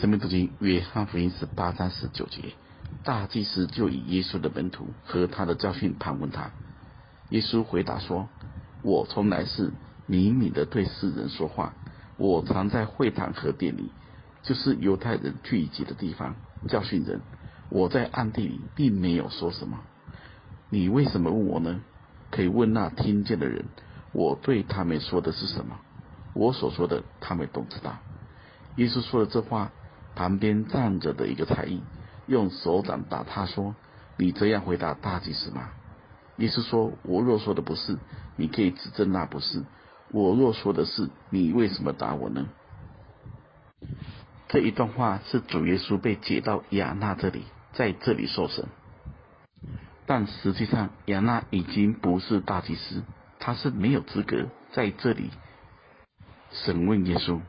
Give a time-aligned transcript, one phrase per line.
[0.00, 2.54] 生命读经约翰福音十八章十九节，
[3.04, 6.52] 大祭司就以耶稣的门徒和他的教训盘问他。
[7.28, 8.30] 耶稣回答说
[8.80, 9.74] ：“我从来是
[10.06, 11.74] 明明的对世人说话。
[12.16, 13.92] 我常在会堂和殿里，
[14.42, 16.34] 就是犹太人聚集的地方，
[16.66, 17.20] 教训人。
[17.68, 19.80] 我在暗地里并没有说什么。
[20.70, 21.82] 你为什么问我呢？
[22.30, 23.66] 可以问那听见的人，
[24.12, 25.78] 我对他们说的是什么？
[26.32, 27.98] 我所说的，他们都知道。”
[28.76, 29.72] 耶稣说了这话，
[30.20, 31.82] 旁边站着的一个差役
[32.26, 33.74] 用手掌打他说
[34.20, 35.70] ：“你这样回答大祭司吗？”
[36.36, 37.96] 耶稣说：“我若说的不是，
[38.36, 39.62] 你可以指证那不是；
[40.10, 42.50] 我若说的是，你为什么打我呢？”
[44.48, 48.66] 这一段话是主耶稣被解到亚那这里，在这里受审。
[50.04, 53.04] 但实际上，亚那已经不是大祭司，
[53.38, 55.30] 他是没有资格在这里
[56.52, 57.40] 审问耶稣。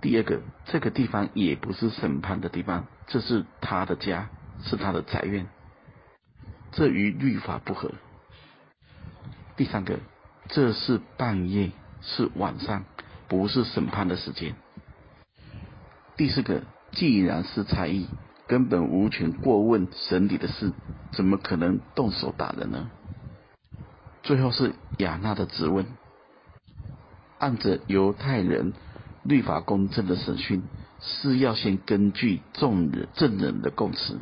[0.00, 4.28] 第二个，这个地方也不是审判的地方，这是他的家，
[4.62, 5.48] 是他的宅院。
[6.70, 7.90] 这与律法不合。
[9.56, 9.98] 第三个，
[10.48, 12.84] 这是半夜，是晚上，
[13.26, 14.54] 不是审判的时间。
[16.16, 18.06] 第四个，既然是差役，
[18.46, 20.72] 根本无权过问审理的事，
[21.10, 22.90] 怎么可能动手打人呢？
[24.22, 25.86] 最后是亚娜的质问，
[27.38, 28.74] 按着犹太人
[29.22, 30.62] 律法公正的审讯，
[31.00, 34.18] 是要先根据众人证人的供词。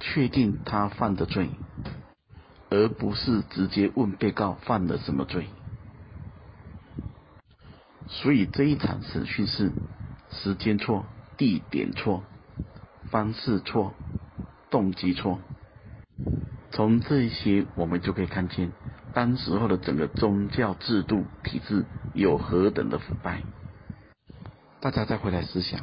[0.00, 1.50] 确定他犯的罪，
[2.70, 5.48] 而不是直接问被告犯了什么罪。
[8.06, 9.72] 所以这一场审讯是
[10.30, 11.04] 时间错、
[11.36, 12.22] 地点错、
[13.10, 13.92] 方式错、
[14.70, 15.40] 动机错。
[16.70, 18.70] 从这些我们就可以看见，
[19.18, 23.42] 当时候的整个宗教制度体制有何等的腐败。
[24.78, 25.80] 大家再回来思想。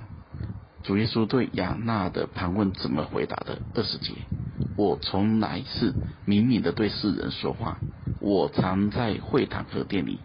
[0.84, 3.60] 主耶稣对亚那的盘问怎么回答的？
[3.74, 4.14] 二十节，
[4.78, 7.78] 我从来是敏敏的对世人说话。
[8.22, 10.20] 我常在会堂和殿里，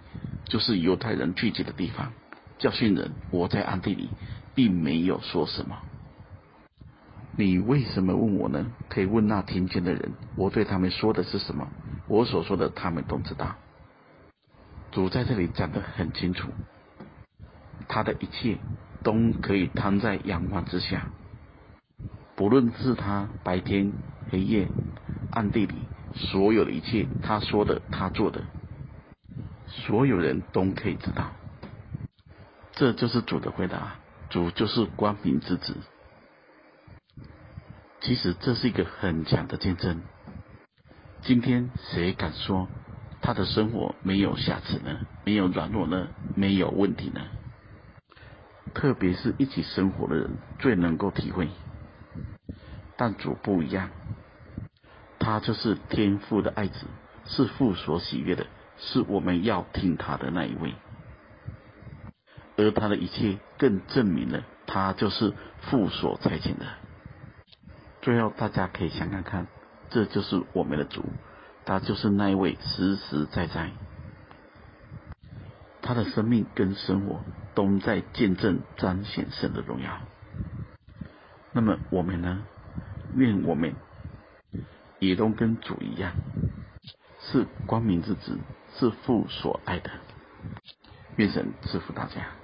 [0.45, 2.13] 就是犹太人聚集的地方，
[2.61, 3.11] 教训人。
[3.33, 4.09] 我在暗地里，
[4.55, 5.79] 并没有说什么。
[7.37, 8.67] 你为什么问我呢？
[8.89, 11.67] 可以问那听见的人，我对他们说的是什么？
[12.11, 13.55] 我所说的，他们都知道。
[14.91, 16.51] 主在这里讲得很清楚，
[17.89, 18.59] 他的一切。
[19.03, 21.07] 都可以摊在阳光之下，
[22.37, 23.95] 不论是他白天、
[24.29, 24.69] 黑夜、
[25.33, 25.75] 暗地里，
[26.13, 28.43] 所有的一切，他说的、他做的，
[29.69, 31.33] 所有人都可以知道。
[32.73, 33.95] 这就是主的回答，
[34.29, 35.75] 主就是光明之子。
[38.03, 40.03] 其实这是一个很强的见证。
[41.31, 42.67] 今天谁敢说
[43.23, 45.07] 他的生活没有瑕疵呢？
[45.25, 46.09] 没有软弱呢？
[46.35, 47.21] 没有问题呢？
[48.75, 51.49] 特别是一起生活的人最能够体会，
[52.97, 53.91] 但主不一样，
[55.21, 56.89] 他就是天父的爱子，
[57.27, 60.75] 是父所喜悦的，是我们要听他的那一位，
[62.57, 66.67] 而他的一切更证明了他就是父所差遣的。
[68.03, 69.47] 最后，大家可以想想看，
[69.91, 71.05] 这就是我们的主，
[71.65, 73.71] 他就是那一位实实在在。
[75.83, 77.21] 他的生命跟生活
[77.55, 80.01] 都在见证彰显神的荣耀。
[81.53, 82.45] 那么我们呢？
[83.17, 83.75] 愿我们
[85.01, 86.13] 也都跟主一样，
[87.19, 88.39] 是光明之子，
[88.77, 89.91] 是父所爱的。
[91.17, 92.40] 愿神赐福大家。